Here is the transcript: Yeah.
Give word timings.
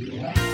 Yeah. 0.00 0.49